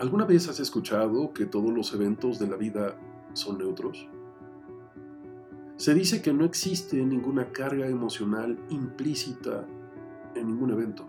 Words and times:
¿Alguna 0.00 0.24
vez 0.24 0.48
has 0.48 0.58
escuchado 0.60 1.34
que 1.34 1.44
todos 1.44 1.70
los 1.70 1.92
eventos 1.92 2.38
de 2.38 2.46
la 2.46 2.56
vida 2.56 2.96
son 3.34 3.58
neutros? 3.58 4.08
Se 5.76 5.92
dice 5.92 6.22
que 6.22 6.32
no 6.32 6.46
existe 6.46 6.96
ninguna 7.04 7.52
carga 7.52 7.86
emocional 7.86 8.58
implícita 8.70 9.66
en 10.34 10.46
ningún 10.46 10.70
evento. 10.70 11.04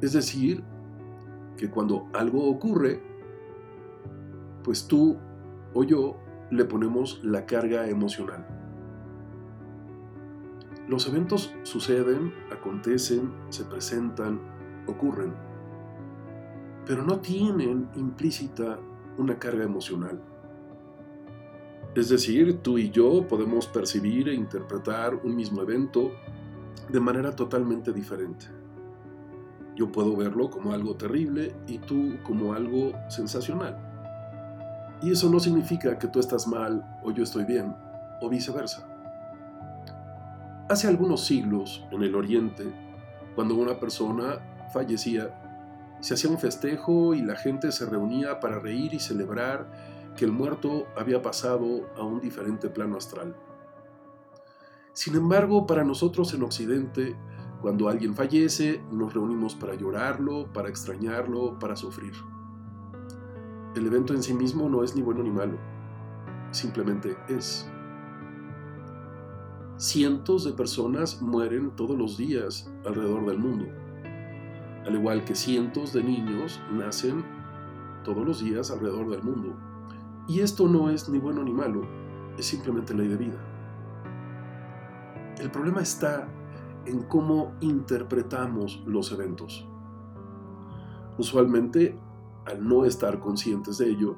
Es 0.00 0.12
decir, 0.12 0.62
que 1.56 1.68
cuando 1.68 2.06
algo 2.12 2.48
ocurre, 2.48 3.02
pues 4.62 4.86
tú 4.86 5.16
o 5.74 5.82
yo 5.82 6.18
le 6.52 6.64
ponemos 6.64 7.24
la 7.24 7.44
carga 7.44 7.88
emocional. 7.88 8.46
Los 10.86 11.08
eventos 11.08 11.52
suceden, 11.64 12.32
acontecen, 12.52 13.32
se 13.48 13.64
presentan, 13.64 14.40
ocurren, 14.86 15.34
pero 16.86 17.02
no 17.04 17.20
tienen 17.20 17.88
implícita 17.94 18.78
una 19.18 19.38
carga 19.38 19.64
emocional. 19.64 20.20
Es 21.94 22.08
decir, 22.08 22.60
tú 22.62 22.78
y 22.78 22.90
yo 22.90 23.26
podemos 23.28 23.66
percibir 23.66 24.28
e 24.28 24.34
interpretar 24.34 25.14
un 25.14 25.36
mismo 25.36 25.60
evento 25.60 26.12
de 26.88 27.00
manera 27.00 27.36
totalmente 27.36 27.92
diferente. 27.92 28.46
Yo 29.76 29.92
puedo 29.92 30.16
verlo 30.16 30.50
como 30.50 30.72
algo 30.72 30.96
terrible 30.96 31.54
y 31.66 31.78
tú 31.78 32.16
como 32.22 32.54
algo 32.54 32.92
sensacional. 33.08 33.76
Y 35.02 35.10
eso 35.10 35.28
no 35.28 35.40
significa 35.40 35.98
que 35.98 36.08
tú 36.08 36.20
estás 36.20 36.46
mal 36.46 36.82
o 37.02 37.10
yo 37.10 37.24
estoy 37.24 37.44
bien, 37.44 37.74
o 38.20 38.28
viceversa. 38.28 38.88
Hace 40.68 40.88
algunos 40.88 41.26
siglos, 41.26 41.84
en 41.90 42.02
el 42.02 42.14
Oriente, 42.14 42.64
cuando 43.34 43.56
una 43.56 43.78
persona 43.78 44.38
fallecía, 44.72 45.41
se 46.02 46.14
hacía 46.14 46.30
un 46.30 46.38
festejo 46.38 47.14
y 47.14 47.22
la 47.22 47.36
gente 47.36 47.70
se 47.70 47.86
reunía 47.86 48.40
para 48.40 48.58
reír 48.58 48.92
y 48.92 48.98
celebrar 48.98 50.12
que 50.16 50.24
el 50.24 50.32
muerto 50.32 50.86
había 50.96 51.22
pasado 51.22 51.86
a 51.96 52.02
un 52.02 52.20
diferente 52.20 52.68
plano 52.68 52.96
astral. 52.96 53.36
Sin 54.92 55.14
embargo, 55.14 55.64
para 55.64 55.84
nosotros 55.84 56.34
en 56.34 56.42
Occidente, 56.42 57.16
cuando 57.60 57.88
alguien 57.88 58.16
fallece, 58.16 58.82
nos 58.90 59.14
reunimos 59.14 59.54
para 59.54 59.74
llorarlo, 59.74 60.52
para 60.52 60.68
extrañarlo, 60.68 61.56
para 61.60 61.76
sufrir. 61.76 62.14
El 63.76 63.86
evento 63.86 64.12
en 64.12 64.24
sí 64.24 64.34
mismo 64.34 64.68
no 64.68 64.82
es 64.82 64.96
ni 64.96 65.02
bueno 65.02 65.22
ni 65.22 65.30
malo, 65.30 65.56
simplemente 66.50 67.16
es. 67.28 67.70
Cientos 69.76 70.44
de 70.44 70.52
personas 70.52 71.22
mueren 71.22 71.70
todos 71.76 71.96
los 71.96 72.18
días 72.18 72.68
alrededor 72.84 73.24
del 73.24 73.38
mundo, 73.38 73.66
al 74.86 74.94
igual 74.94 75.24
que 75.24 75.34
cientos 75.34 75.92
de 75.92 76.02
niños 76.02 76.60
nacen 76.72 77.24
todos 78.04 78.26
los 78.26 78.42
días 78.42 78.70
alrededor 78.70 79.10
del 79.10 79.22
mundo. 79.22 79.54
Y 80.28 80.40
esto 80.40 80.68
no 80.68 80.90
es 80.90 81.08
ni 81.08 81.18
bueno 81.18 81.42
ni 81.42 81.52
malo, 81.52 81.82
es 82.38 82.46
simplemente 82.46 82.94
ley 82.94 83.08
de 83.08 83.16
vida. 83.16 83.38
El 85.38 85.50
problema 85.50 85.80
está 85.80 86.28
en 86.86 87.02
cómo 87.02 87.54
interpretamos 87.60 88.82
los 88.86 89.12
eventos. 89.12 89.66
Usualmente 91.18 91.98
al 92.44 92.66
no 92.66 92.84
estar 92.84 93.20
conscientes 93.20 93.78
de 93.78 93.90
ello. 93.90 94.16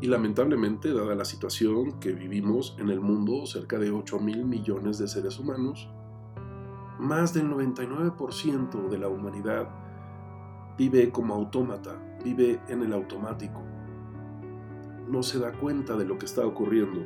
Y 0.00 0.06
lamentablemente, 0.08 0.92
dada 0.92 1.14
la 1.14 1.24
situación 1.24 1.98
que 2.00 2.12
vivimos 2.12 2.76
en 2.78 2.90
el 2.90 3.00
mundo, 3.00 3.46
cerca 3.46 3.78
de 3.78 3.90
8 3.90 4.18
mil 4.18 4.44
millones 4.44 4.98
de 4.98 5.08
seres 5.08 5.38
humanos, 5.38 5.88
más 6.98 7.34
del 7.34 7.50
99% 7.50 8.88
de 8.88 8.98
la 8.98 9.08
humanidad 9.08 9.68
vive 10.76 11.10
como 11.10 11.34
autómata, 11.34 11.96
vive 12.24 12.60
en 12.68 12.82
el 12.82 12.92
automático. 12.92 13.62
No 15.08 15.22
se 15.22 15.38
da 15.38 15.52
cuenta 15.52 15.96
de 15.96 16.04
lo 16.04 16.18
que 16.18 16.26
está 16.26 16.46
ocurriendo. 16.46 17.04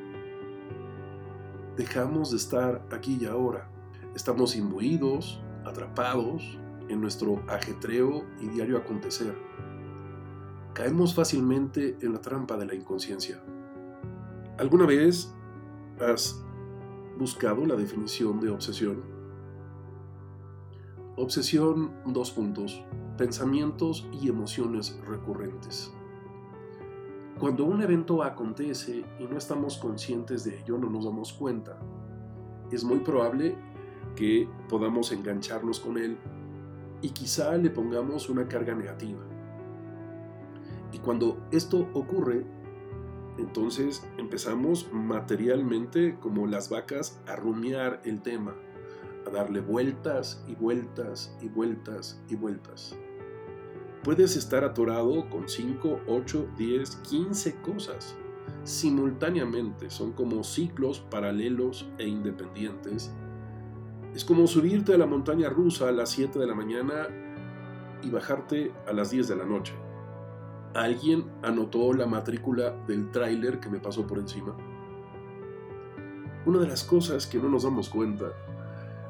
Dejamos 1.76 2.30
de 2.30 2.36
estar 2.36 2.86
aquí 2.92 3.18
y 3.20 3.26
ahora. 3.26 3.68
Estamos 4.14 4.56
imbuidos, 4.56 5.42
atrapados 5.64 6.58
en 6.88 7.00
nuestro 7.00 7.42
ajetreo 7.48 8.24
y 8.40 8.48
diario 8.48 8.78
acontecer 8.78 9.34
caemos 10.78 11.12
fácilmente 11.12 11.96
en 12.02 12.12
la 12.12 12.20
trampa 12.20 12.56
de 12.56 12.64
la 12.64 12.72
inconsciencia. 12.72 13.42
¿Alguna 14.58 14.86
vez 14.86 15.34
has 16.00 16.40
buscado 17.18 17.66
la 17.66 17.74
definición 17.74 18.38
de 18.38 18.50
obsesión? 18.50 19.17
Obsesión, 21.20 21.90
dos 22.06 22.30
puntos, 22.30 22.80
pensamientos 23.16 24.08
y 24.12 24.28
emociones 24.28 24.96
recurrentes. 25.04 25.92
Cuando 27.40 27.64
un 27.64 27.82
evento 27.82 28.22
acontece 28.22 29.04
y 29.18 29.24
no 29.24 29.36
estamos 29.36 29.78
conscientes 29.78 30.44
de 30.44 30.60
ello, 30.60 30.78
no 30.78 30.88
nos 30.88 31.06
damos 31.06 31.32
cuenta, 31.32 31.76
es 32.70 32.84
muy 32.84 33.00
probable 33.00 33.56
que 34.14 34.48
podamos 34.68 35.10
engancharnos 35.10 35.80
con 35.80 35.98
él 35.98 36.18
y 37.02 37.10
quizá 37.10 37.56
le 37.56 37.70
pongamos 37.70 38.28
una 38.28 38.46
carga 38.46 38.76
negativa. 38.76 39.24
Y 40.92 40.98
cuando 40.98 41.48
esto 41.50 41.88
ocurre, 41.94 42.46
entonces 43.38 44.08
empezamos 44.18 44.88
materialmente 44.92 46.16
como 46.20 46.46
las 46.46 46.70
vacas 46.70 47.20
a 47.26 47.34
rumiar 47.34 48.00
el 48.04 48.22
tema, 48.22 48.54
a 49.28 49.30
darle 49.30 49.60
vueltas 49.60 50.42
y 50.46 50.54
vueltas 50.54 51.36
y 51.40 51.48
vueltas 51.48 52.20
y 52.28 52.34
vueltas. 52.34 52.96
Puedes 54.02 54.36
estar 54.36 54.64
atorado 54.64 55.28
con 55.28 55.48
5, 55.48 56.00
8, 56.06 56.48
10, 56.56 56.96
15 56.96 57.56
cosas 57.60 58.16
simultáneamente. 58.64 59.90
Son 59.90 60.12
como 60.12 60.42
ciclos 60.44 61.00
paralelos 61.00 61.88
e 61.98 62.06
independientes. 62.06 63.12
Es 64.14 64.24
como 64.24 64.46
subirte 64.46 64.94
a 64.94 64.98
la 64.98 65.06
montaña 65.06 65.48
rusa 65.48 65.88
a 65.88 65.92
las 65.92 66.10
7 66.10 66.38
de 66.38 66.46
la 66.46 66.54
mañana 66.54 67.08
y 68.02 68.10
bajarte 68.10 68.72
a 68.86 68.92
las 68.92 69.10
10 69.10 69.28
de 69.28 69.36
la 69.36 69.44
noche. 69.44 69.74
¿Alguien 70.74 71.24
anotó 71.42 71.92
la 71.92 72.06
matrícula 72.06 72.70
del 72.86 73.10
tráiler 73.10 73.60
que 73.60 73.68
me 73.68 73.80
pasó 73.80 74.06
por 74.06 74.18
encima? 74.18 74.56
Una 76.46 76.60
de 76.60 76.68
las 76.68 76.84
cosas 76.84 77.26
que 77.26 77.38
no 77.38 77.48
nos 77.48 77.64
damos 77.64 77.88
cuenta 77.88 78.32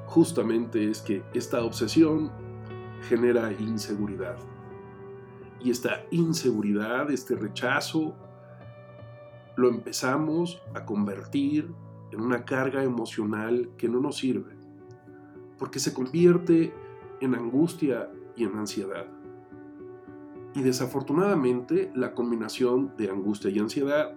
justamente 0.09 0.91
es 0.91 1.03
que 1.03 1.23
esta 1.35 1.63
obsesión 1.63 2.33
genera 3.09 3.53
inseguridad. 3.53 4.37
Y 5.61 5.71
esta 5.71 6.05
inseguridad, 6.11 7.11
este 7.11 7.37
rechazo, 7.37 8.17
lo 9.57 9.69
empezamos 9.69 10.63
a 10.75 10.87
convertir 10.87 11.71
en 12.11 12.23
una 12.23 12.45
carga 12.45 12.83
emocional 12.83 13.71
que 13.77 13.89
no 13.89 14.01
nos 14.01 14.17
sirve, 14.17 14.57
porque 15.59 15.79
se 15.79 15.93
convierte 15.93 16.73
en 17.21 17.35
angustia 17.35 18.11
y 18.35 18.45
en 18.45 18.57
ansiedad. 18.57 19.07
Y 20.55 20.63
desafortunadamente 20.63 21.93
la 21.95 22.15
combinación 22.15 22.97
de 22.97 23.11
angustia 23.11 23.51
y 23.51 23.59
ansiedad 23.59 24.15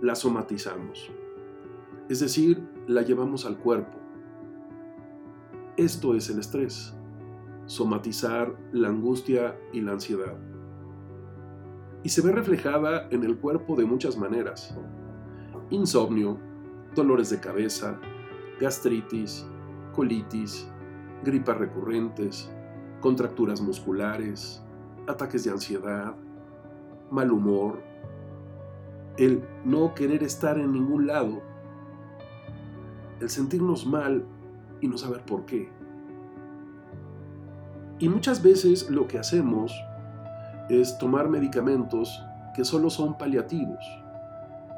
la 0.00 0.14
somatizamos. 0.14 1.10
Es 2.08 2.20
decir, 2.20 2.62
la 2.86 3.02
llevamos 3.02 3.44
al 3.44 3.58
cuerpo. 3.58 4.05
Esto 5.76 6.14
es 6.14 6.30
el 6.30 6.38
estrés, 6.38 6.94
somatizar 7.66 8.56
la 8.72 8.88
angustia 8.88 9.60
y 9.74 9.82
la 9.82 9.92
ansiedad. 9.92 10.34
Y 12.02 12.08
se 12.08 12.22
ve 12.22 12.32
reflejada 12.32 13.06
en 13.10 13.24
el 13.24 13.36
cuerpo 13.36 13.76
de 13.76 13.84
muchas 13.84 14.16
maneras. 14.16 14.74
Insomnio, 15.68 16.38
dolores 16.94 17.28
de 17.28 17.40
cabeza, 17.40 18.00
gastritis, 18.58 19.46
colitis, 19.92 20.66
gripas 21.22 21.58
recurrentes, 21.58 22.50
contracturas 23.02 23.60
musculares, 23.60 24.64
ataques 25.06 25.44
de 25.44 25.50
ansiedad, 25.50 26.14
mal 27.10 27.30
humor, 27.30 27.82
el 29.18 29.42
no 29.66 29.94
querer 29.94 30.22
estar 30.22 30.58
en 30.58 30.72
ningún 30.72 31.06
lado, 31.06 31.42
el 33.20 33.28
sentirnos 33.28 33.86
mal 33.86 34.24
y 34.80 34.88
no 34.88 34.98
saber 34.98 35.22
por 35.22 35.46
qué. 35.46 35.70
Y 37.98 38.08
muchas 38.08 38.42
veces 38.42 38.90
lo 38.90 39.06
que 39.06 39.18
hacemos 39.18 39.72
es 40.68 40.98
tomar 40.98 41.28
medicamentos 41.28 42.22
que 42.54 42.64
solo 42.64 42.90
son 42.90 43.16
paliativos, 43.16 43.84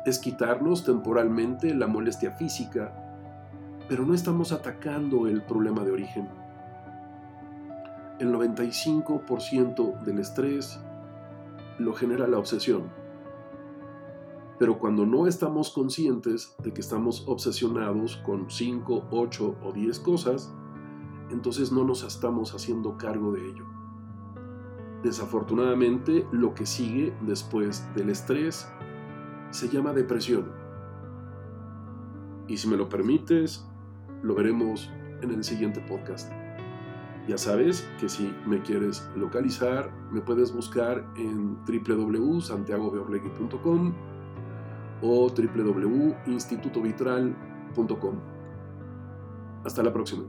es 0.07 0.19
quitarnos 0.19 0.85
temporalmente 0.85 1.75
la 1.75 1.87
molestia 1.87 2.33
física, 2.33 2.93
pero 3.89 4.05
no 4.05 4.15
estamos 4.15 4.53
atacando 4.53 5.27
el 5.27 5.43
problema 5.43 5.85
de 5.85 5.93
origen 5.93 6.29
el 8.19 8.33
95% 8.33 10.01
del 10.01 10.19
estrés 10.19 10.81
lo 11.79 11.95
genera 11.95 12.27
la 12.27 12.39
obsesión. 12.39 12.91
Pero 14.59 14.79
cuando 14.79 15.07
no 15.07 15.27
estamos 15.27 15.71
conscientes 15.71 16.57
de 16.63 16.73
que 16.73 16.81
estamos 16.81 17.25
obsesionados 17.29 18.17
con 18.19 18.51
5, 18.51 19.09
8 19.11 19.57
o 19.63 19.73
10 19.73 19.99
cosas, 20.01 20.53
entonces 21.31 21.71
no 21.71 21.85
nos 21.85 22.03
estamos 22.03 22.55
haciendo 22.55 22.97
cargo 22.97 23.33
de 23.33 23.49
ello. 23.49 23.67
Desafortunadamente, 25.03 26.27
lo 26.33 26.55
que 26.55 26.65
sigue 26.67 27.15
después 27.23 27.89
del 27.95 28.11
estrés 28.11 28.69
se 29.51 29.69
llama 29.69 29.93
depresión. 29.93 30.51
Y 32.49 32.57
si 32.57 32.67
me 32.67 32.77
lo 32.77 32.89
permites, 32.89 33.65
lo 34.23 34.35
veremos 34.35 34.91
en 35.23 35.31
el 35.31 35.45
siguiente 35.45 35.81
podcast. 35.81 36.33
Ya 37.29 37.39
sabes 37.39 37.89
que 38.01 38.09
si 38.09 38.35
me 38.47 38.61
quieres 38.63 39.09
localizar, 39.15 39.93
me 40.11 40.23
puedes 40.23 40.53
buscar 40.53 41.07
en 41.17 41.59
www.santiagobeorlegui.com 41.65 44.18
o 45.03 45.29
www.institutovitral.com. 45.29 48.15
Hasta 49.65 49.83
la 49.83 49.93
próxima. 49.93 50.23